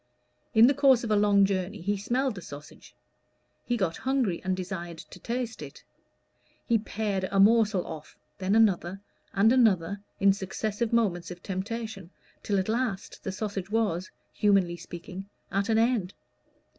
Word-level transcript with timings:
In 0.55 0.65
the 0.65 0.73
course 0.73 1.03
of 1.03 1.11
a 1.11 1.15
long 1.15 1.45
journey 1.45 1.79
he 1.79 1.95
smelled 1.95 2.33
the 2.33 2.41
sausage; 2.41 2.95
he 3.67 3.77
got 3.77 3.97
hungry, 3.97 4.41
and 4.43 4.57
desired 4.57 4.97
to 4.97 5.19
taste 5.19 5.61
it; 5.61 5.83
he 6.65 6.79
pared 6.79 7.25
a 7.29 7.39
morsel 7.39 7.85
off, 7.85 8.17
then 8.39 8.55
another, 8.55 8.99
and 9.31 9.53
another, 9.53 10.01
in 10.19 10.33
successive 10.33 10.91
moments 10.91 11.29
of 11.29 11.43
temptation, 11.43 12.09
till 12.41 12.57
at 12.57 12.67
last 12.67 13.23
the 13.23 13.31
sausage 13.31 13.69
was, 13.69 14.09
humanly 14.33 14.75
speaking, 14.75 15.29
at 15.51 15.69
an 15.69 15.77
end. 15.77 16.15